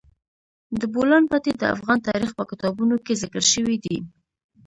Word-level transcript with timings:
د 0.79 0.81
بولان 0.93 1.23
پټي 1.31 1.51
د 1.57 1.63
افغان 1.75 1.99
تاریخ 2.09 2.31
په 2.35 2.43
کتابونو 2.51 2.95
کې 3.05 3.19
ذکر 3.21 3.43
شوی 3.53 3.77
دي. 3.85 3.97